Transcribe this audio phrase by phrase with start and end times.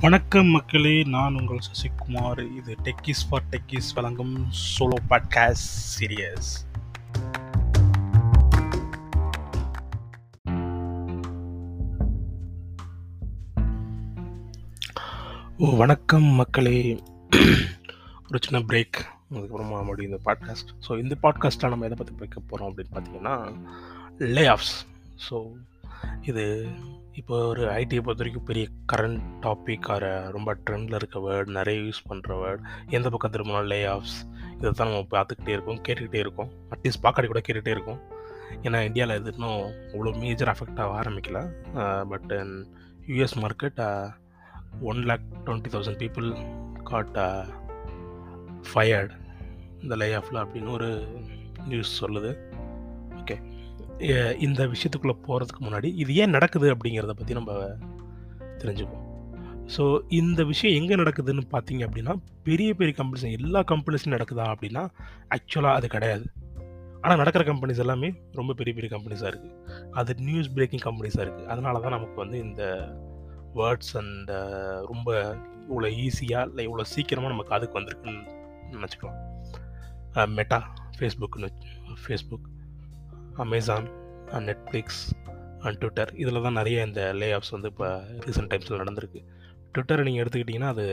[0.00, 2.56] வணக்கம் மக்களே நான் உங்கள் சசிகுமார்.
[2.56, 4.46] இது டெக்கிஸ் ஃபார் டெக்கிஸ் வழங்கும்
[4.78, 6.50] சோலோ பாட்காஸ்ட் சீரியஸ்
[15.58, 17.00] ஓ வணக்கம் மக்களே.
[18.28, 18.98] ஒரு சின்ன பிரேக்
[19.32, 23.34] அதுக்கப்புறமா மறுபடியும் இந்த பாட்காஸ்ட் ஸோ இந்த பாட்காஸ்ட்டில் நம்ம எதை பற்றி பேக்க போகிறோம் அப்படின்னு பார்த்தீங்கன்னா
[24.18, 24.74] லே ஆஃப்ஸ்
[25.30, 25.36] ஸோ
[26.30, 26.44] இது
[27.20, 29.88] இப்போ ஒரு ஐடியை பொறுத்த வரைக்கும் பெரிய கரண்ட் டாபிக்
[30.36, 32.62] ரொம்ப ட்ரெண்டில் இருக்க வேர்ட் நிறைய யூஸ் பண்ணுற வேர்ட்
[32.96, 34.16] எந்த பக்கம் திரும்பினாலும் லே ஆஃப்ஸ்
[34.56, 36.50] இதை தான் நம்ம பார்த்துக்கிட்டே இருக்கோம் கேட்டுக்கிட்டே இருக்கோம்.
[36.74, 38.00] அட்லீஸ்ட் பார்க்காடி கூட கேட்டுகிட்டே இருக்கோம்.
[38.66, 41.40] ஏன்னா இந்தியாவில் இது இன்னும் அவ்வளோ மேஜர் அஃபெக்ட் ஆக ஆரம்பிக்கல.
[42.12, 42.32] But
[43.10, 43.80] US market
[44.90, 46.28] one lakh twenty thousand people
[46.90, 47.18] got
[48.70, 49.12] fired
[49.82, 50.90] இந்த லே ஆஃபில் அப்படின்னு ஒரு
[51.70, 52.32] நியூஸ் சொல்லுது.
[54.46, 57.52] இந்த விஷயத்துக்குள்ளே போகிறதுக்கு முன்னாடி இது ஏன் நடக்குது அப்படிங்கிறத பற்றி நம்ம
[58.60, 59.06] தெரிஞ்சுப்போம்.
[59.74, 59.82] ஸோ
[60.18, 62.14] இந்த விஷயம் எங்கே நடக்குதுன்னு பார்த்தீங்க அப்படின்னா
[62.46, 64.82] பெரிய பெரிய கம்பெனிஸ் எல்லா கம்பெனிஸும் நடக்குதா அப்படின்னா
[65.36, 66.24] ஆக்சுவலாக அது கிடையாது.
[67.02, 69.54] ஆனால் நடக்கிற கம்பெனிஸ் எல்லாமே ரொம்ப பெரிய பெரிய கம்பெனிஸாக இருக்குது
[70.00, 72.62] அது நியூஸ் பிரேக்கிங் கம்பெனிஸாக இருக்குது அதனால தான் நமக்கு வந்து இந்த
[73.60, 74.30] வேர்ட்ஸ் அண்ட்
[74.90, 75.08] ரொம்ப
[75.70, 78.22] இவ்வளோ ஈஸியாக இல்லை இவ்வளோ சீக்கிரமாக நமக்கு அதுக்கு வந்திருக்குன்னு
[78.76, 79.20] நினச்சிக்கலாம்.
[80.38, 80.58] Meta
[80.96, 81.50] ஃபேஸ்புக்னு
[82.04, 82.48] Facebook
[83.44, 83.88] Amazon
[84.34, 85.02] and Netflix
[85.64, 87.88] and Twitter இதில் தான் நிறைய இந்த லே ஆஃப்ஸ் வந்து இப்போ
[88.26, 89.20] ரீசெண்ட் டைம்ஸில் நடந்திருக்கு.
[89.74, 90.84] ட்விட்டரை நீங்கள் எடுத்துக்கிட்டிங்கன்னா அது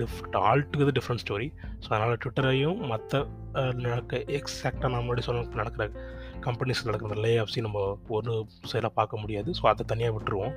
[0.00, 1.46] டிஃப்ரெண்ட் ஆல்ட்டுக்குது டிஃப்ரெண்ட் ஸ்டோரி
[1.84, 3.20] ஸோ அதனால் ட்விட்டரையும் மற்ற
[3.84, 5.84] நடக்க எக்ஸாக்டாக நான் முன்னாடி சொன்ன நடக்கிற
[6.46, 7.84] கம்பெனிஸ் நடக்கிற லே ஆஃப்ஸையும் நம்ம
[8.16, 8.32] ஒரு
[8.72, 9.50] சைடாக பார்க்க முடியாது.
[9.58, 10.54] ஸோ அதை தனியாக விட்டுருவோம்.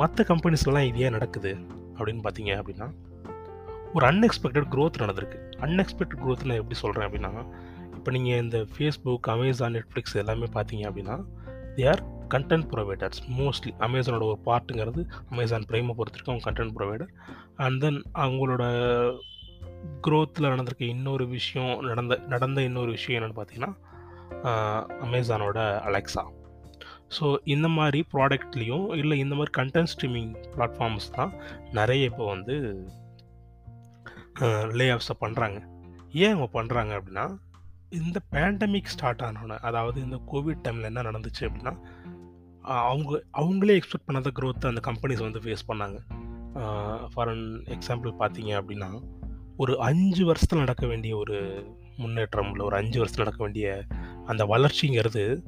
[0.00, 1.52] மற்ற கம்பெனிஸ்லாம் இது ஏன் நடக்குது
[1.96, 2.88] அப்படின்னு பார்த்தீங்க அப்படின்னா
[3.96, 5.38] ஒரு அன்எக்ஸ்பெக்டட் க்ரோத் நடந்திருக்கு.
[5.66, 7.32] அன்எக்ஸ்பெக்டட் க்ரோத் நான் எப்படி சொல்கிறேன் அப்படின்னா
[8.06, 11.14] இப்போ நீங்கள் இந்த ஃபேஸ்புக் அமேசான் நெட்ஃப்ளிக்ஸ் எல்லாமே பார்த்தீங்க அப்படின்னா
[11.76, 12.02] they are
[12.34, 17.10] content providers mostly அமேசானோட ஒரு பார்ட்டுங்கிறது அமேசான் ப்ரைமை பொறுத்திருக்கு அவங்க கண்டென்ட் ப்ரொவைடர்
[17.56, 18.64] அண்ட் தென் அவங்களோட
[20.00, 23.72] க்ரோத்தில் நடந்திருக்க இன்னொரு விஷயம் நடந்த நடந்த இன்னொரு விஷயம் என்னென்னு பார்த்தீங்கன்னா
[25.00, 26.24] அமேசானோட அலெக்ஸா
[27.18, 31.32] ஸோ இந்த மாதிரி ப்ராடக்ட்லேயும் இல்லை இந்த மாதிரி கண்டென்ட் ஸ்ட்ரீமிங் பிளாட்ஃபார்ம்ஸ் தான்
[31.72, 32.56] நிறைய இப்போ வந்து
[34.72, 35.58] லே ஆஃப்ஸை பண்ணுறாங்க
[36.16, 37.26] ஏன் அவங்க பண்ணுறாங்க அப்படின்னா
[37.90, 41.72] இந்த பேண்டமிக் ஸ்டார்ட் ஆனோன்னே அதாவது இந்த கோவிட் டைமில் என்ன நடந்துச்சு அப்படின்னா
[42.62, 45.98] அவங்க அவங்களே எக்ஸ்பெக்ட் பண்ணாத க்ரோத்தை அந்த கம்பெனிஸ் வந்து ஃபேஸ் பண்ணாங்க.
[47.12, 49.02] ஃபார் அன் எக்ஸாம்பிள் பார்த்தீங்க அப்படின்னா
[49.56, 51.36] ஒரு அஞ்சு வருஷத்தில் நடக்க வேண்டிய ஒரு
[51.96, 53.84] முன்னேற்றம் இல்லை ஒரு அஞ்சு வருஷத்தில் நடக்க வேண்டிய
[54.26, 55.42] அந்த வளர்ச்சிங்கிறது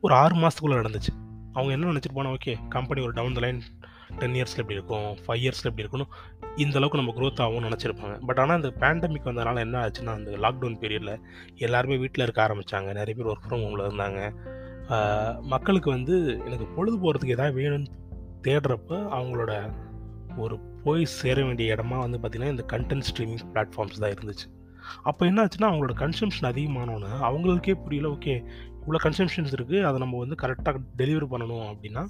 [0.00, 1.12] ஒரு ஆறு மாதத்துக்குள்ளே நடந்துச்சு.
[1.52, 3.62] அவங்க என்ன நினச்சிட்டு போனால் ஓகே கம்பெனி ஒரு டவுன் த லைன்
[4.20, 6.10] டென் இயர்ஸில் எப்படி இருக்கும் ஃபைவ் இயர்ஸில் எப்படி இருக்கணும்
[6.64, 8.14] இந்த அளவுக்கு நம்ம க்ரோத் ஆகும்னு நினச்சிருப்பாங்க.
[8.28, 11.14] பட் ஆனால் இந்த பேண்டமிக் வந்ததுனால என்ன ஆச்சுன்னா அந்த லாக்டவுன் பீரியடில்
[11.66, 14.20] எல்லாருமே வீட்டில் இருக்க ஆரம்பித்தாங்க நிறைய பேர் ஒர்க் ஃப்ரம் ஹோமில் இருந்தாங்க.
[15.52, 17.90] மக்களுக்கு வந்து எனக்கு பொழுது போகிறதுக்கு எதாவது வேணும்னு
[18.46, 19.52] தேடுறப்ப அவங்களோட
[20.42, 24.46] ஒரு போய் சேர வேண்டிய இடமா வந்து பார்த்திங்கன்னா இந்த கண்டென்ட் ஸ்ட்ரீமிங் பிளாட்ஃபார்ம்ஸ் தான் இருந்துச்சு.
[25.08, 28.34] அப்போ என்ன ஆச்சுன்னா அவங்களோட கன்சம்ஷன் அதிகமானோன்னு அவங்களுக்கே புரியல ஓகே
[28.80, 32.02] இவ்வளோ கன்சம்ஷன்ஸ் இருக்குது அதை நம்ம வந்து கரெக்டாக டெலிவரி பண்ணணும் அப்படின்னா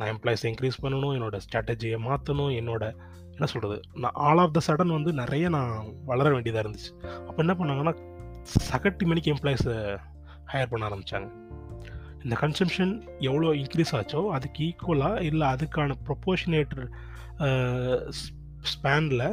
[0.00, 2.84] நான் எம்ப்ளாயிஸ் இன்க்ரீஸ் பண்ணணும் என்னோடய ஸ்ட்ராட்டஜியை மாற்றணும் என்னோட
[3.34, 6.90] என்ன சொல்கிறது நான் ஆல் ஆஃப் த சடன் வந்து நிறைய நான் வளர வேண்டியதாக இருந்துச்சு.
[7.26, 7.92] அப்போ என்ன பண்ணாங்கன்னா
[8.70, 9.76] சகட்டி மணிக்கு எம்ப்ளாயிஸை
[10.52, 11.28] ஹையர் பண்ண ஆரம்பித்தாங்க
[12.24, 16.84] இந்த கன்சம்ஷன் எவ்வளோ இன்க்ரீஸ் ஆச்சோ அதுக்கு ஈக்குவலாக இல்லை அதுக்கான ப்ரொப்போஷனேட்டர்
[18.72, 19.26] ஸ்பேனில்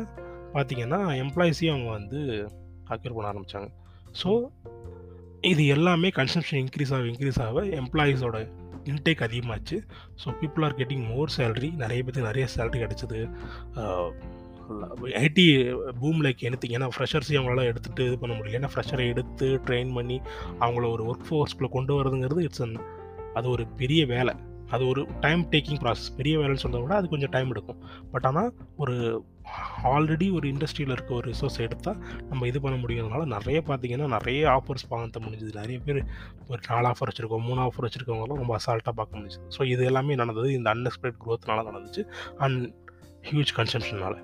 [0.53, 2.19] பார்த்திங்கன்னா எம்ப்ளாயிஸையும் அவங்க வந்து
[2.89, 3.69] அக்யூர் பண்ண ஆரம்பித்தாங்க
[4.23, 4.29] ஸோ
[5.41, 8.37] இது எல்லாமே கன்சம்ஷன் இன்க்ரீஸ் ஆக இன்க்ரீஸ் ஆக எம்ப்ளாயீஸோட
[8.91, 9.77] இன்டேக் அதிகமாச்சு.
[10.23, 13.21] So people are getting more salary நிறைய பேருக்கு நிறைய சேல்ரி கிடச்சிது.
[15.25, 15.45] ஐடி
[15.99, 18.59] பூம் லைக் எனத்திங் ஏன்னா ஃப்ரெஷர்ஸையும் அவங்களால எடுத்துகிட்டு இது பண்ண முடியல.
[18.59, 20.17] ஏன்னா ஃப்ரெஷரை எடுத்து ட்ரெயின் பண்ணி
[20.63, 22.75] அவங்கள ஒரு ஒர்க் ஃபோர்ஸ்குள்ளே கொண்டு வரதுங்கிறது இட்ஸ் அன்
[23.39, 24.33] அது ஒரு பெரிய வேலை.
[24.71, 27.79] அது ஒரு டைம் டேக்கிங் ப்ராசஸ் பெரிய வேலைன்னு சொல்கிறத விட அது கொஞ்சம் டைம் எடுக்கும்.
[28.11, 29.25] பட் ஆனால் ஒரு
[29.83, 34.87] ஆல்ரெடி ஒரு இண்டஸ்ட்ரியில் இருக்க ஒரு ரிசோர்ஸ் எடுத்தால் நம்ம இது பண்ண முடியுறதுனால நிறைய பார்த்தீங்கன்னா நிறைய ஆஃபர்ஸ்
[34.89, 35.53] பார்க்க முடிஞ்சுது.
[35.53, 36.01] நிறைய பேர்
[36.47, 39.45] ஒரு நாலு ஆஃபர் வச்சுருக்கோம் மூணு ஆஃபர் வச்சுருக்கவங்களாம் ரொம்ப அசால்ட்டாக பார்க்க முடிஞ்சுது.
[39.57, 40.53] ஸோ இது எல்லாமே நடந்தது.
[40.53, 42.03] இந்த அன்எக்ஸ்பெக்ட் க்ரோத்னால நடந்துச்சு.
[42.37, 42.73] அண்ட்
[43.29, 44.19] ஹியூஜ் கன்சம்ஷனால்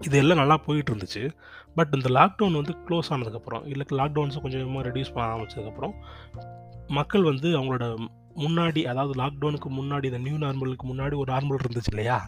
[0.00, 1.30] இது எல்லாம் நல்லா போயிட்டு இருந்துச்சு
[1.74, 5.94] பட் இந்த லாக்டவுன் வந்து க்ளோஸ் ஆனதுக்கப்புறம் இல்லை லாக்டவுன்ஸை கொஞ்சம் கொஞ்சமாக ரெடியூஸ் பண்ண ஆரம்பிச்சதுக்கப்புறம்
[6.88, 7.84] மக்கள் வந்து அவங்களோட
[8.42, 12.18] முன்னாடி அதாவது லாக்டவுனுக்கு முன்னாடி இந்த நியூ நார்மலுக்கு முன்னாடி ஒரு நார்மல் இருந்துச்சு இல்லையா?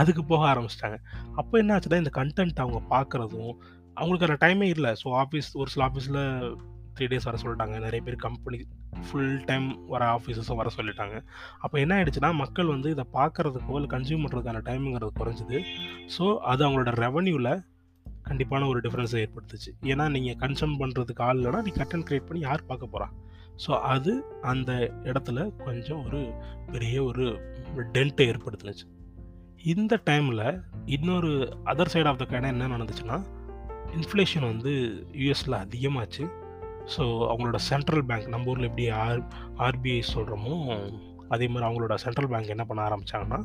[0.00, 0.98] அதுக்கு போக ஆரம்பிச்சிட்டாங்க.
[1.40, 3.54] அப்போ என்ன ஆச்சுன்னா இந்த கண்டென்ட் அவங்க பார்க்குறதும்
[4.00, 4.92] அவங்களுக்கான டைமே இல்லை.
[5.02, 6.20] ஸோ ஆஃபீஸ் ஒரு சில ஆஃபீஸில்
[6.96, 7.76] த்ரீ டேஸ் வர சொல்லிட்டாங்க.
[7.86, 8.58] நிறைய பேர் கம்பெனி
[9.08, 11.16] ஃபுல் டைம் வர ஆஃபீஸஸும் வர சொல்லிட்டாங்க.
[11.64, 15.60] அப்போ என்ன ஆயிடுச்சுன்னா மக்கள் வந்து இதை பார்க்குறதுக்கோ இல்லை கன்சியூம் பண்ணுறதுக்கான டைமுங்கிறது குறைஞ்சிது.
[16.16, 17.52] ஸோ அது அவங்களோட ரெவன்யூவில்
[18.28, 19.70] கண்டிப்பான ஒரு டிஃப்ரென்ஸை ஏற்படுத்துச்சு.
[19.92, 23.08] ஏன்னா நீங்கள் கன்சூம் பண்ணுறதுக்கு ஆள் இல்லைனா நீ கட்டன் க்ரியேட் பண்ணி யார் பார்க்க போகிறா
[23.64, 24.12] ஸோ அது
[24.52, 24.72] அந்த
[25.10, 26.20] இடத்துல கொஞ்சம் ஒரு
[26.72, 27.24] பெரிய ஒரு
[27.94, 28.86] டென்ட்டை ஏற்படுத்துனுச்சு.
[29.72, 30.44] இந்த டைமில்
[30.96, 31.30] இன்னொரு
[31.64, 33.18] other side of the coin என்ன நடந்துச்சுன்னா
[33.98, 34.72] இன்ஃப்ளேஷன் வந்து
[35.22, 36.24] யூஎஸில் அதிகமாச்சு.
[36.94, 39.20] ஸோ அவங்களோட சென்ட்ரல் பேங்க் நம்ம ஊரில் எப்படி ஆர்
[39.66, 40.54] ஆர்பிஐ சொல்கிறோமோ
[41.28, 43.40] அதே மாதிரி அவங்களோட சென்ட்ரல் பேங்க் என்ன பண்ண ஆரம்பித்தாங்கன்னா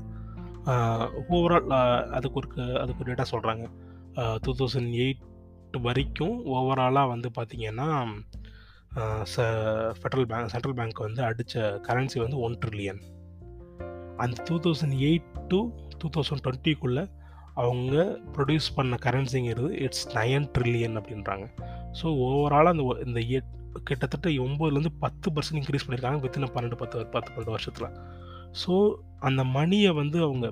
[1.35, 1.67] ஓவரால்
[2.17, 2.49] அதுக்கு ஒரு
[2.81, 3.65] அதுக்கு ஒரு டேட்டா சொல்கிறாங்க
[4.45, 5.23] டூ தௌசண்ட் எயிட்
[5.81, 7.89] வரைக்கும் ஓவராலாக வந்து பார்த்திங்கன்னா
[10.01, 13.01] ஃபெட்ரல் பேங்க் சென்ட்ரல் பேங்க் வந்து அடித்த கரன்சி வந்து ஒன் ட்ரில்லியன்.
[14.23, 15.59] அந்த two thousand eight to
[15.99, 17.03] two thousand டுவெண்ட்டிக்குள்ளே
[17.63, 17.95] அவங்க
[18.35, 21.45] ப்ரொடியூஸ் பண்ண கரன்சிங்கிறது இட்ஸ் நயன் ட்ரில்லியன் அப்படின்றாங்க.
[21.99, 23.51] ஸோ ஓவராலாக அந்த இந்த எட்
[23.87, 27.89] கிட்டத்தட்ட ஒம்பதுலேருந்து பத்து பர்சன்ட் இன்க்ரீஸ் பண்ணியிருக்காங்க வித்தின் பன்னெண்டு பத்து பத்து பன்னெண்டு வருஷத்தில்.
[28.61, 28.73] ஸோ
[29.29, 30.47] அந்த மணியை வந்து அவங்க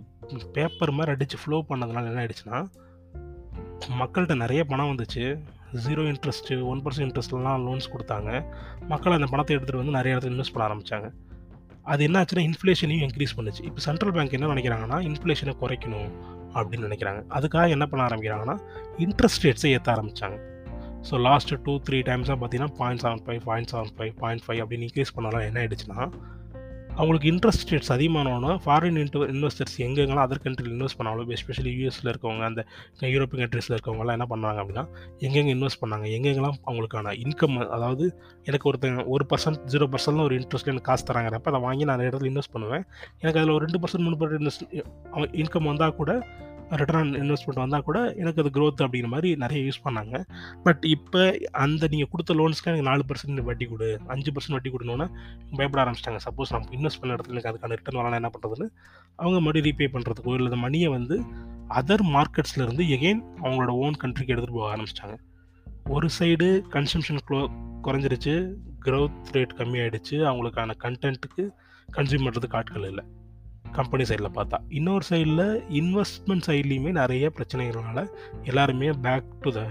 [0.56, 2.59] பேப்பர் மாதிரி அடித்து ஃப்ளோ பண்ணதுனால என்ன ஆயிடுச்சுன்னா
[4.01, 5.25] மக்கள்கிட்ட நிறைய பணம் வந்துச்சு.
[5.86, 8.30] ஜீரோ இன்ட்ரெஸ்ட்டு ஒன் பர்சன்ட் இன்ட்ரெஸ்ட்லாம் லோன்ஸ் கொடுத்தாங்க.
[8.92, 11.10] மக்கள் அந்த பணத்தை எடுத்துகிட்டு வந்து நிறைய இடத்துல இன்வெஸ்ட் பண்ண ஆரம்பித்தாங்க
[11.94, 13.64] அது என்ன ஆச்சுன்னா இன்ஃப்ளேஷனையும் இன்க்ரீஸ் பண்ணுச்சு.
[13.70, 16.10] இப்போ சென்ட்ரல் பேங்க் என்ன நினைக்கிறாங்கன்னா இன்ஃப்ளேஷனை குறைக்கணும்
[16.58, 17.22] அப்படின்னு நினைக்கிறாங்க.
[17.38, 18.56] அதுக்காக என்ன பண்ண ஆரம்பிக்கிறாங்கன்னா
[19.06, 20.38] இன்ட்ரெஸ்ட் ரேட்ஸை ஏற்ற ஆரம்பித்தாங்க
[21.10, 24.88] ஸோ லாஸ்ட்டு டூ த்ரீ டைம்ஸாக பார்த்தீங்கன்னா point seven five point seven five point five அப்படின்னு
[24.88, 26.00] இன்க்ரீஸ் பண்ணாலும் என்ன ஆயிடுச்சுன்னா
[26.95, 32.44] அவங்களுக்கு இன்ட்ரெஸ்ட் ரேட்ஸ் அதிகமானோன்னா ஃபாரின் இன்ட்டு இன்வெஸ்டர்ஸ் எங்கெங்கெல்லாம் அதர் கண்ட்ரியில் இன்வெஸ்ட் பண்ணாலும் எஸ்பெஷலி யூஎஸில் இருக்கவங்க
[32.44, 32.65] அந்த
[33.01, 34.83] யூரோப்பியன் கண்ட்ரீஸில் இருக்கவங்கலாம் என்ன பண்ணுறாங்க அப்படின்னா
[35.19, 40.65] எங்கெங்கே இன்வெஸ்ட் பண்ணாங்க எங்கெங்கெல்லாம் அவங்களுக்கான இன்கம் அதாவது எனக்கு ஒருத்தங்க ஒரு பர்சன்ட் ஜீரோ பர்சன்ட்னு ஒரு இன்ட்ரெஸ்ட்ல
[40.65, 42.86] எனக்கு காசு தராங்கிறப்ப அதை வாங்கி நான் நிறைய இடத்துல இன்வெஸ்ட் பண்ணுவேன்.
[43.19, 44.65] எனக்கு அதில் ஒரு ரெண்டு பர்சன்ட் மூணு பர்சன்ட் இன்வெஸ்ட்
[45.36, 46.12] இன்கம் வந்தால் கூட
[46.82, 50.16] ரிட்டர்ன் இன்வெஸ்ட்மெண்ட் வந்தால் கூட எனக்கு அது growth அப்படிங்கிற மாதிரி நிறைய யூஸ் பண்ணாங்க.
[50.66, 51.22] பட் இப்போ
[51.64, 55.08] அந்த நீங்கள் கொடுத்த லோன்ஸ்க்கு எனக்கு நாலு பர்சன்ட் வட்டி கொடு அஞ்சு பர்சன்ட் வட்டி கொடுனோன்னா
[55.58, 56.22] பயப்பட ஆரம்பிச்சிட்டாங்க.
[56.28, 58.68] சப்போஸ் நம்ம இன்வெஸ்ட் பண்ண இடத்துல எனக்கு அதுக்கான ரிட்டர்ன் வரலாம் என்ன பண்ணுறதுன்னு
[59.22, 61.18] அவங்க மறுபடியும் ரீபே பண்ணுறதுக்கோ இல்லை மணியை வந்து
[61.80, 65.16] அதர் மார்க்கெட்ஸ்லேருந்து எகெயின் அவங்களோட ஓன் கண்ட்ரிக்கு எடுத்துகிட்டு போக ஆரம்பிச்சிட்டாங்க.
[65.96, 67.42] ஒரு சைடு கன்சம்ஷன் க்ளோ
[67.88, 68.34] குறைஞ்சிருச்சு
[68.88, 71.44] growth ரேட் கம்மியாயிடுச்சு அவங்களுக்கான கண்டென்ட்டுக்கு
[71.90, 73.04] கன்சியூம் பண்ணுறதுக்கு ஆட்கள் இல்லை.
[73.78, 74.58] கம்பெனி சைடில் பார்த்தா.
[74.78, 75.46] இன்னொரு சைடில்
[75.80, 78.02] இன்வெஸ்ட்மெண்ட் சைட்லேயுமே நிறைய பிரச்சனைகள்னால
[78.52, 79.62] எல்லாருமே பேக் டு த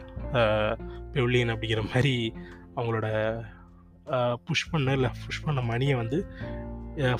[1.14, 2.14] பெவிலியன் அப்படிங்கிற மாதிரி
[2.76, 3.08] அவங்களோட
[4.46, 6.18] புஷ் பண்ண இல்லை புஷ் பண்ண மணியை வந்து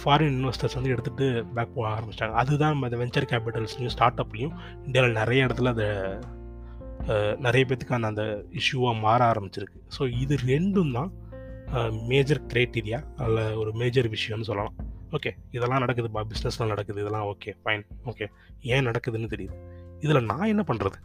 [0.03, 1.27] ஃபாரின் இன்வெஸ்டர்ஸ் வந்து எடுத்துகிட்டு
[1.57, 2.35] பேக் போக ஆரம்பிச்சிட்டாங்க.
[2.43, 4.55] அதுதான் நம்ம இந்த வெஞ்சர் கேபிட்டல்ஸ்லையும் ஸ்டார்ட் அப்லையும்
[4.87, 5.89] இந்தியாவில் நிறைய இடத்துல அதை
[7.47, 8.25] நிறைய பேத்துக்கான அந்த
[8.61, 9.81] இஷ்யூவாக மாற ஆரம்பிச்சிருக்கு.
[9.97, 11.11] ஸோ இது ரெண்டும் தான்
[12.11, 14.77] மேஜர் க்ரைட்டீரியா அதில் ஒரு மேஜர் விஷயம்னு சொல்லலாம்.
[15.15, 18.27] ஓகே இதெல்லாம் நடக்குதுப்பா பிஸ்னஸ்லாம் நடக்குது இதெல்லாம் ஓகே ஃபைன் ஓகே.
[18.63, 19.57] ஏன் நடக்குதுன்னு தெரியுது.
[20.01, 20.99] இதில் நான் என்ன பண்ணுறது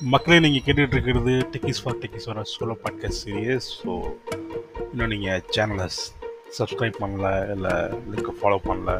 [0.00, 3.92] மக்களே நீங்கள் கேட்டுட்டு இருக்கிறது டெக்கிஸ் ஃபார் டெக்கிஸ் வர சோலோ பாட்காஸ்ட் சீரியஸ் ஸோ
[4.92, 5.86] இன்னும் நீங்கள் சேனலை
[6.58, 7.72] சப்ஸ்கிரைப் பண்ணல இல்லை
[8.10, 8.92] லிங்க்கை ஃபாலோ பண்ணல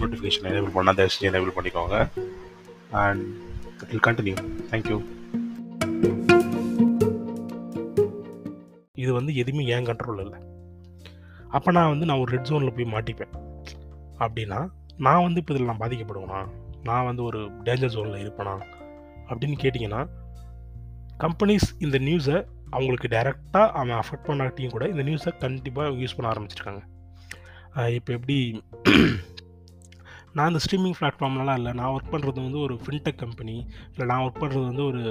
[0.00, 1.96] நோட்டிஃபிகேஷன் எனேபிள் பண்ணால் தயவு செஞ்சு எனேபிள் பண்ணிக்கோங்க.
[3.04, 3.24] And
[3.82, 4.36] it will continue
[4.72, 4.98] thank you
[6.02, 6.41] இது
[9.22, 10.40] வந்து எதுவுமே ஏன் கண்ட்ரோல் இல்லை.
[11.56, 13.34] அப்போ நான் வந்து நான் ஒரு ரெட் ஜோனில் போய் மாட்டிப்பேன்.
[14.24, 14.60] அப்படின்னா
[15.06, 16.40] நான் வந்து இப்போ இதில் நான் பாதிக்கப்படுவேனா?
[16.88, 18.54] நான் வந்து ஒரு டேஞ்சர் ஜோனில் இருப்பேனா?
[19.30, 20.00] அப்படின்னு கேட்டிங்கன்னா
[21.24, 22.38] கம்பெனிஸ் இந்த நியூஸை
[22.76, 26.82] அவங்களுக்கு டைரெக்டாக அவன் அஃபெக்ட் பண்ணாட்டியும் கூட இந்த நியூஸை கண்டிப்பாக யூஸ் பண்ண ஆரம்பிச்சிருக்காங்க.
[27.98, 28.38] இப்போ எப்படி
[30.36, 31.72] நான் இந்த ஸ்ட்ரீமிங் பிளாட்ஃபார்ம்லலாம் இல்லை.
[31.78, 33.56] நான் ஒர்க் பண்ணுறது வந்து ஒரு ஃபின்டெக் கம்பெனி
[33.92, 35.02] இல்லை நான் ஒர்க் பண்ணுறது வந்து ஒரு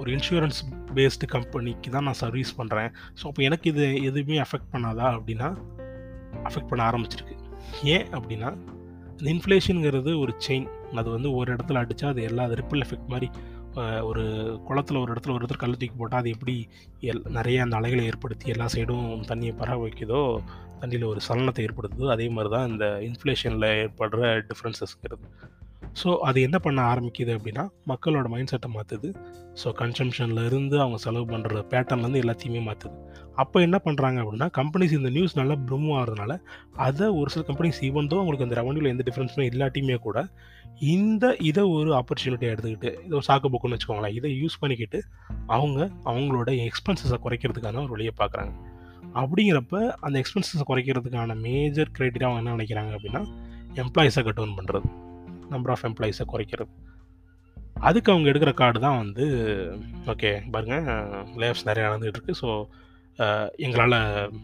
[0.00, 0.58] ஒரு இன்சூரன்ஸ்
[0.96, 5.48] பேஸ்டு கம்பெனிக்கு தான் நான் சர்வீஸ் பண்ணுறேன் ஸோ அப்போ எனக்கு இது எதுவுமே அஃபெக்ட் பண்ணாதா அப்படின்னா
[6.48, 7.36] அஃபெக்ட் பண்ண ஆரம்பிச்சிருக்கு.
[7.94, 8.50] ஏன் அப்படின்னா
[9.18, 10.68] இந்த இன்ஃப்ளேஷனுங்கிறது ஒரு செயின்
[11.00, 13.28] அது வந்து ஒரு இடத்துல அடித்தா அது எல்லா ரிப்பிள் எஃபெக்ட் மாதிரி
[14.08, 14.22] ஒரு
[14.68, 16.54] குளத்துல ஒரு இடத்துல ஒரு இடத்துல கல் தூக்கி போட்டால் அது எப்படி
[17.10, 20.22] எல் நிறைய அந்த அலைகளை ஏற்படுத்தி எல்லா சைடும் தண்ணியை பரவ வைக்குதோ
[20.82, 22.06] தண்ணியில் ஒரு சலனத்தை ஏற்படுத்துதோ.
[22.10, 24.20] அதே மாதிரி தான் இந்த இன்ஃப்ளேஷனில் ஏற்படுற
[24.50, 25.26] டிஃப்ரென்சஸ்ங்கிறது
[26.02, 29.08] ஸோ அது என்ன பண்ண ஆரம்பிக்குது அப்படின்னா மக்களோட மைண்ட் செட்டை மாற்றுது
[29.62, 32.96] ஸோ கன்சம்ஷனில் இருந்து அவங்க செலவு பண்ணுற பேட்டர்ன்லேருந்து எல்லாத்தையுமே மாற்றுது
[33.36, 36.34] அப்போ என்ன பண்ணுறாங்க அப்படின்னா கம்பெனிஸ் இந்த நியூஸ் நல்லா ப்ரூவ் ஆகிறதுனால
[36.76, 40.18] அதை ஒரு சில கம்பெனிஸ் ஈவன் தோ அவங்களுக்கு அந்த ரெவன்யூவில் எந்த டிஃப்ரென்ஸுமே இல்லாட்டியுமே கூட
[40.80, 45.00] இந்த இதை ஒரு ஆப்பர்ச்சுனிட்டி எடுத்துக்கிட்டு இதை ஒரு சாக்கு போக்குன்னு வச்சுக்கோங்களேன் இதை யூஸ் பண்ணிக்கிட்டு
[45.46, 48.52] அவங்க அவங்களோட எக்ஸ்பென்சஸை குறைக்கிறதுக்கான ஒரு வழியை பார்க்குறாங்க.
[49.20, 49.76] அப்படிங்கிறப்ப
[50.06, 53.22] அந்த எக்ஸ்பென்சஸை குறைக்கிறதுக்கான மேஜர் க்ரைட்டீரியா அவங்க என்ன நினைக்கிறாங்க அப்படின்னா
[53.82, 54.88] எம்ப்ளாயிஸை கட் டவுன் பண்ணுறது
[55.52, 56.70] நம்பர் ஆஃப் எம்ப்ளாயிஸை குறைக்கிறது.
[57.88, 59.24] அதுக்கு அவங்க எடுக்கிற கார்டு தான் வந்து
[60.12, 60.86] ஓகே பாருங்கள்
[61.42, 62.48] லேப்ஸ் நிறையா நடந்துகிட்டு இருக்குது ஸோ
[63.64, 63.96] எங்களால்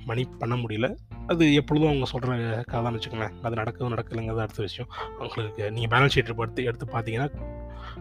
[0.09, 0.89] மணி பண்ண முடியல.
[1.33, 2.33] அது எப்பொழுதும் அவங்க சொல்கிற
[2.73, 3.37] கதை வச்சுக்கோங்களேன்.
[3.47, 4.91] அது நடக்குது நடக்கலைங்கிறது அடுத்த விஷயம்.
[5.19, 7.29] அவங்களுக்கு நீங்கள் பேலன்ஸ் ஷீட் எடுத்து எடுத்து பார்த்தீங்கன்னா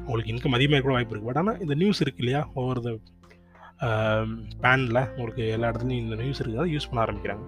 [0.08, 2.42] உங்களுக்கு இன்கம் அதிகமாக கூட வாய்ப்பு இருக்குது பட் ஆனால் இந்த நியூஸ் இருக்கு இல்லையா?
[2.60, 2.82] ஒவ்வொரு
[4.64, 6.62] பேனில் உங்களுக்கு எல்லா இடத்துலையும் இந்த நியூஸ் இருக்குது.
[6.64, 7.46] அதை யூஸ் பண்ண ஆரம்பிக்கிறாங்க.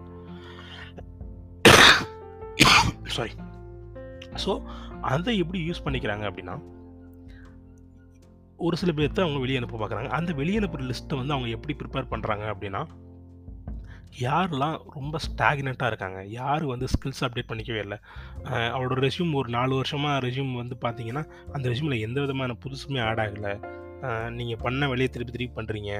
[3.17, 3.33] சாரி
[4.43, 4.51] ஸோ
[5.13, 6.55] அதை எப்படி யூஸ் பண்ணிக்கிறாங்க அப்படின்னா
[8.67, 12.11] ஒரு சில பேர்த்த அவங்க வெளியே அனுப்ப பார்க்குறாங்க அந்த வெளியே அனுப்புகிற லிஸ்ட்டை வந்து அவங்க எப்படி ப்ரிப்பேர்
[12.13, 12.81] பண்ணுறாங்க அப்படின்னா
[14.19, 17.97] யாரெல்லாம் ரொம்ப ஸ்டாக்னெண்ட்டாக இருக்காங்க யார் வந்து ஸ்கில்ஸ் அப்டேட் பண்ணிக்கவே இல்லை
[18.75, 21.23] அவரோட ரெஸ்யூம் ஒரு நாலு வருஷமாக ரெஸ்யூம் வந்து பார்த்தீங்கன்னா
[21.55, 23.53] அந்த ரெஸ்யூமில் எந்த விதமான புதுசுமே ஆட் ஆகலை
[24.39, 25.91] நீங்கள் பண்ண வேலையை திருப்பி திருப்பி பண்ணுறீங்க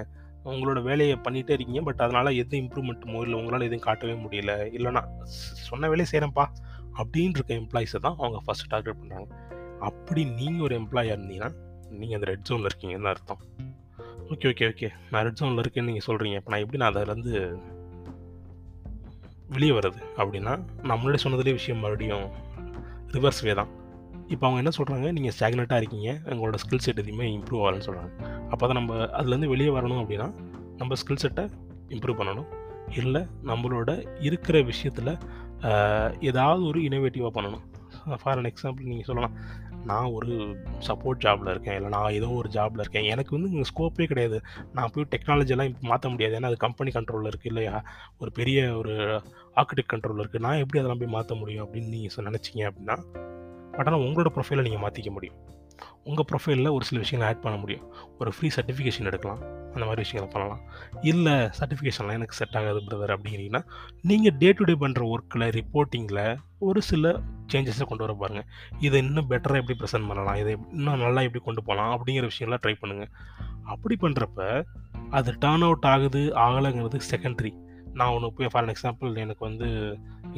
[0.51, 1.81] உங்களோட வேலையை பண்ணிகிட்டே இருக்கீங்க.
[1.87, 4.53] பட் அதனால் எது இம்ப்ரூவ்மெண்ட்டுமோ இல்லை உங்களால் எதுவும் காட்டவே முடியல.
[4.77, 5.01] இல்லைனா
[5.69, 6.45] சொன்ன வேலையை செய்கிறேன்ப்பா
[6.99, 9.27] அப்படின்னு இருக்க எம்ப்ளாயிஸை தான் அவங்க ஃபஸ்ட்டு டார்கெட் பண்ணுறாங்க
[9.89, 11.51] அப்படி நீங்கள் ஒரு எம்ப்ளாயாக இருந்தீங்கன்னா
[11.99, 13.41] நீங்கள் அந்த ரெட் ஜோனில் இருக்கீங்கன்னு அர்த்தம்.
[14.33, 14.87] Okay okay okay.
[15.11, 17.33] நான் ரெட் ஜோனில் இருக்கேன்னு நீங்கள் சொல்கிறீங்க இப்போ நான் எப்படி நான் அதிலேருந்து
[19.55, 19.99] வெளியே வர்றது?
[20.21, 20.53] அப்படின்னா
[20.87, 22.27] நான் முன்னாடி சொன்னதுலேயே விஷயம் மறுபடியும்
[23.15, 23.71] ரிவர்ஸ் வே தான்.
[24.33, 26.09] இப்போ அவங்க என்ன சொல்கிறாங்க நீங்கள் ஸ்டாக்னட்டாக இருக்கீங்க.
[26.33, 28.11] உங்களோட ஸ்கில் செட் எதுவுமே இம்ப்ரூவ் ஆகலன்னு சொல்கிறாங்க
[28.51, 30.27] அப்போ தான் நம்ம அதுலேருந்து வெளியே வரணும் அப்படின்னா
[30.81, 31.45] நம்ம ஸ்கில் செட்டை
[31.95, 32.49] இம்ப்ரூவ் பண்ணணும்.
[33.01, 33.89] இல்லை நம்மளோட
[34.27, 35.11] இருக்கிற விஷயத்தில்
[36.29, 37.65] ஏதாவது ஒரு இனோவேட்டிவாக பண்ணணும்.
[38.21, 39.35] ஃபார் அன் எக்ஸாம்பிள் நீங்கள் சொல்லலாம்.
[39.89, 40.31] நான் ஒரு
[40.87, 41.75] சப்போர்ட் ஜாபில் இருக்கேன்.
[41.79, 43.07] இல்லை நான் ஏதோ ஒரு ஜாபில் இருக்கேன்.
[43.13, 44.37] எனக்கு வந்து இங்கே ஸ்கோப்பே கிடையாது.
[44.77, 46.35] நான் போய் டெக்னாலஜியெல்லாம் இப்போ மாற்ற முடியாது.
[46.39, 47.75] ஏன்னா அது கம்பெனி கண்ட்ரோலில் இருக்குது இல்லையா?
[48.21, 48.95] ஒரு பெரிய ஒரு
[49.61, 52.97] ஆர்கிடெக்ட் கண்ட்ரோலில் இருக்குது நான் எப்படி அதெல்லாம் போய் மாற்ற முடியும் அப்படின்னு நீங்கள் நினச்சிங்க அப்படின்னா
[53.79, 55.39] பட் ஆனால் உங்களோட ப்ரொஃபைலை நீங்கள் மாற்றிக்க முடியும்.
[56.03, 57.83] உங்கள் ப்ரொஃபைலில் ஒரு சில விஷயங்களை ஆட் பண்ண முடியும்.
[58.19, 59.41] ஒரு ஃப்ரீ சர்டிஃபிகேஷன் எடுக்கலாம்.
[59.73, 60.61] அந்த மாதிரி விஷயங்களை பண்ணலாம்.
[61.01, 63.61] இல்லை சர்டிஃபிகேஷன்லாம் எனக்கு செட் ஆகாது பிரதர் அப்படிங்கிறீங்கன்னா
[64.01, 67.13] நீங்கள் டே டு டே பண்ணுற ஒர்க்கில் ரிப்போர்ட்டிங்கில் ஒரு சில
[67.53, 68.47] சேஞ்சஸை கொண்டு வர பாருங்கள்
[68.79, 70.35] இதை இன்னும் பெட்டராக எப்படி ப்ரெசென்ட் பண்ணலாம்?
[70.35, 71.93] இதை இன்னும் நல்லா எப்படி கொண்டு போகலாம்?
[71.95, 73.11] அப்படிங்கிற விஷயம்லாம் ட்ரை பண்ணுங்கள்
[73.63, 74.65] அப்படி பண்ணுறப்ப
[75.09, 77.51] அது டேர்ன் அவுட் ஆகுது ஆகலைங்கிறது செகண்ட்ரி
[77.97, 79.67] நான் ஒன்று போய் ஃபார் எக்ஸாம்பிள் எனக்கு வந்து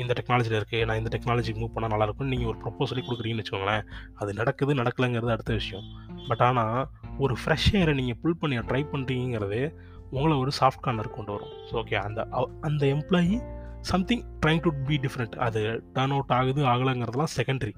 [0.01, 3.83] இந்த டெக்னாலஜியில் இருக்குது நான் இந்த டெக்னாலஜி மூவ் பண்ணால் நல்லாயிருக்கும்னு நீங்கள் ஒரு ப்ரொப்போசலே கொடுக்குறீங்கன்னு வச்சுக்கோங்களேன்.
[4.21, 5.87] அது நடக்குது நடக்கலைங்கிறது அடுத்த விஷயம்.
[6.29, 6.77] பட் ஆனால்
[7.25, 9.61] ஒரு ஃப்ரெஷ் ஏரை நீங்கள் புல் பண்ணி ட்ரை பண்ணுறீங்கிறது
[10.15, 11.53] உங்களை ஒரு சாஃப்ட் கார்னர் கொண்டு வரும்.
[11.67, 12.21] ஸோ ஓகே அந்த
[12.69, 13.35] அந்த employee
[13.91, 15.61] something trying to be different அது
[15.95, 17.73] டர்ன் அவுட் ஆகுது ஆகலைங்கிறதுலாம் செகண்டரி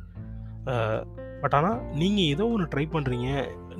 [1.43, 3.29] பட் ஆனால் நீங்கள் ஏதோ ஒன்று ட்ரை பண்ணுறீங்க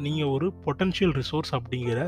[0.05, 2.00] நீங்கள் ஒரு பொட்டன்ஷியல் ரிசோர்ஸ் அப்படிங்கிற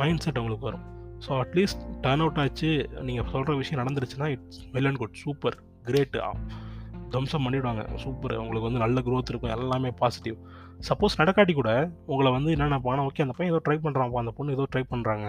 [0.00, 0.84] மைண்ட் செட் உங்களுக்கு வரும்.
[1.24, 2.70] ஸோ அட்லீஸ்ட் டர்ன் அவுட் ஆச்சு.
[3.08, 5.56] நீங்கள் சொல்கிற விஷயம் நடந்துருச்சுன்னா it's well and good super
[5.88, 6.16] great
[7.14, 9.52] thumbs up பண்ணிவிடுவாங்க சூப்பர் உங்களுக்கு வந்து நல்ல க்ரோத் இருக்கும்.
[9.56, 10.36] எல்லாமே பாசிட்டிவ்
[10.88, 11.70] சப்போஸ் நடக்காட்டி கூட
[12.12, 15.26] உங்களை வந்து என்னென்ன போனால் ஓகே அந்த பையன் ஏதோ ட்ரை பண்ணுறான்ப்பா அந்த பொண்ணு ஏதோ ட்ரை பண்ணுறாங்க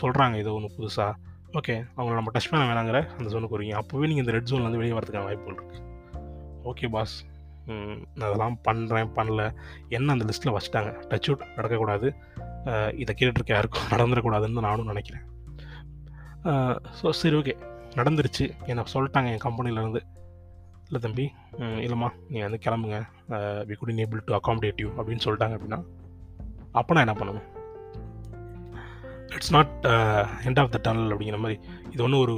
[0.00, 1.12] சொல்கிறாங்க ஏதோ ஒன்று புதுசாக
[1.60, 3.74] ஓகே அவங்கள நம்ம டச் பண்ண வேணாங்கிற அந்த ஜோனுக்கு வரீங்க.
[3.82, 5.82] அப்போவே நீங்கள் இந்த ரெட் ஜோன்லேருந்து வெளியே வரதுக்கான வாய்ப்புகள் இருக்குது
[6.70, 7.16] ஓகே பாஸ்
[7.68, 9.42] நான் அதெல்லாம் பண்ணுறேன் பண்ணல.
[9.96, 10.90] என்ன அந்த லிஸ்ட்டில் வச்சுட்டாங்க?
[11.10, 12.08] டச் அவுட் நடக்கக்கூடாது.
[13.02, 15.24] இதை கேட்டுருக்க யாருக்கும் நடந்துடக்கூடாதுன்னு நானும் நினைக்கிறேன்.
[16.98, 17.54] ஸோ சரி ஓகே.
[17.98, 18.44] நடந்துருச்சு.
[18.70, 20.02] என்னை சொல்லிட்டாங்க என் கம்பெனிலேருந்து
[20.86, 21.24] இல்லை தம்பி
[21.84, 22.98] இல்லைம்மா நீங்கள் வந்து கிளம்புங்க.
[23.68, 25.80] We could able to accommodate you அப்படின்னு சொல்லிட்டாங்க அப்படின்னா
[26.80, 27.46] அப்போ நான் என்ன பண்ணணும்?
[29.36, 29.72] It's not
[30.48, 31.56] end of the tunnel அப்படிங்கிற மாதிரி.
[31.94, 32.34] இது ஒன்றும் ஒரு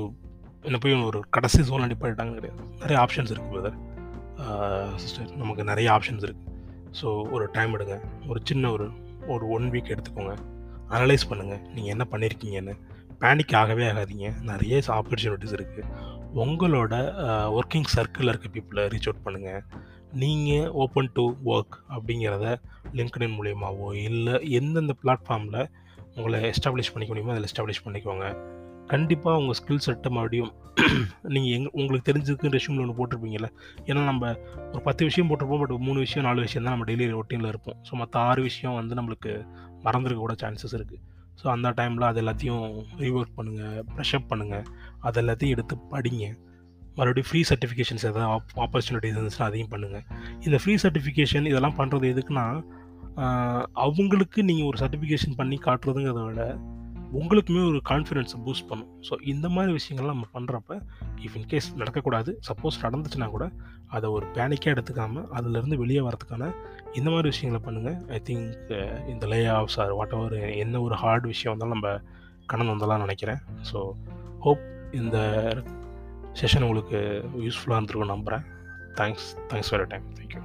[0.69, 2.61] என்ன போய் ஒரு கடைசி ஜோன் அடிப்பாட்டாங்க கிடையாது.
[2.83, 3.79] நிறைய ஆப்ஷன்ஸ் இருக்குது பிரதர்
[5.03, 6.53] சிஸ்டர் நமக்கு நிறைய ஆப்ஷன்ஸ் இருக்குது
[6.99, 7.97] ஸோ ஒரு டைம் எடுங்க.
[8.31, 8.87] ஒரு சின்ன ஒரு
[9.35, 10.35] ஒரு ஒன் வீக் எடுத்துக்கோங்க.
[10.97, 12.75] அனலைஸ் பண்ணுங்கள் நீங்கள் என்ன பண்ணியிருக்கீங்கன்னு
[13.23, 14.29] பேனிக் ஆகவே ஆகாதீங்க.
[14.51, 15.91] நிறைய ஆப்பர்ச்சுனிட்டிஸ் இருக்குது
[16.43, 16.95] உங்களோட
[17.59, 19.63] ஒர்க்கிங் சர்க்கிளில் இருக்க பீப்புளை ரீச் அவுட் பண்ணுங்கள்
[20.23, 22.47] நீங்கள் ஓப்பன் டு ஒர்க் அப்படிங்கிறத
[22.99, 25.63] லிங்க்டின் மூலியமாகவோ இல்லை எந்தெந்த பிளாட்ஃபார்மில்
[26.19, 28.27] உங்களை எஸ்டாப்ளிஷ் பண்ணிக்க முடியுமோ அதில் எஸ்டாப்ளிஷ் பண்ணிக்கோங்க.
[28.93, 30.53] கண்டிப்பாக உங்கள் ஸ்கில் செட்டை மறுபடியும்
[31.35, 33.49] நீங்கள் எங் உங்களுக்கு தெரிஞ்சதுக்கு ரெஷ்யூமில் ஒன்று போட்டிருப்பீங்கல்ல.
[33.89, 34.33] ஏன்னா நம்ம
[34.73, 37.79] ஒரு பத்து விஷயம் போட்டிருப்போம் பட் மூணு விஷயம் நாலு விஷயம் தான் நம்ம டெய்லி ரொட்டீனில் இருப்போம்.
[37.89, 39.33] ஸோ மற்ற ஆறு விஷயம் வந்து நம்மளுக்கு
[39.87, 41.03] மறந்துருக்க கூட சான்சஸ் இருக்குது
[41.43, 42.65] ஸோ அந்த டைமில் அது எல்லாத்தையும்
[42.99, 44.65] ரீஒர்க் பண்ணுங்கள் ப்ரெஷ்அப் பண்ணுங்கள்
[45.01, 46.27] அது எல்லாத்தையும் எடுத்து படிங்க.
[46.97, 50.05] மறுபடியும் ஃப்ரீ சர்டிஃபிகேஷன்ஸ் எதாவது ஆப் ஆப்பர்ச்சுனிட்டிஸ் இருந்துச்சுன்னா அதையும் பண்ணுங்கள்
[50.41, 52.47] இந்த ஃப்ரீ சர்டிஃபிகேஷன் இதெல்லாம் பண்ணுறது எதுக்குன்னா
[53.87, 56.45] அவங்களுக்கு நீங்கள் ஒரு சர்டிஃபிகேஷன் பண்ணி காட்டுறதுங்கிறத விட
[57.21, 58.91] உங்களுக்குமே ஒரு கான்ஃபிடென்ஸை பூஸ்ட் பண்ணும்.
[59.09, 60.79] ஸோ இந்த மாதிரி விஷயங்கள்லாம் நம்ம பண்ணுறப்ப
[61.27, 63.47] இஃப் இன்கேஸ் நடக்கக்கூடாது சப்போஸ் நடந்துச்சுன்னா கூட
[63.97, 66.51] அதை ஒரு பேனிக்காக எடுத்துக்காமல் அதுலேருந்து வெளியே வரதுக்கான
[66.99, 68.73] இந்த மாதிரி விஷயங்களை பண்ணுங்கள் ஐ திங்க்
[69.13, 71.93] இந்த layoffs or whatever என்ன ஒரு ஹார்ட் விஷயம் வந்தாலும் நம்ம
[72.53, 73.41] கடந்து வந்தலாம் நினைக்கிறேன்.
[73.71, 73.79] ஸோ
[74.47, 74.65] ஹோப்
[75.01, 75.19] இந்த
[76.41, 76.99] செஷன் உங்களுக்கு
[77.47, 78.45] யூஸ்ஃபுல்லாக இருந்திருக்கும் நம்புகிறேன்
[79.01, 80.43] thanks thanks for time thank you